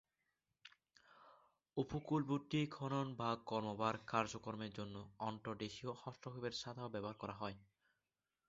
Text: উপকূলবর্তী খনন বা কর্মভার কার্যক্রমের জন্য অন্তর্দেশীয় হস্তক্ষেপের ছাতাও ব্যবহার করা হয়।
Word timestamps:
উপকূলবর্তী 1.77 2.61
খনন 2.71 3.07
বা 3.15 3.29
কর্মভার 3.49 3.95
কার্যক্রমের 4.07 4.71
জন্য 4.73 4.95
অন্তর্দেশীয় 5.21 5.91
হস্তক্ষেপের 6.01 6.53
ছাতাও 6.53 6.93
ব্যবহার 6.93 7.17
করা 7.17 7.35
হয়। 7.35 7.57